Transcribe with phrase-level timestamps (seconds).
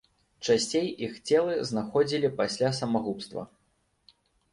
[0.51, 3.45] Часцей іх целы знаходзілі пасля самагубства.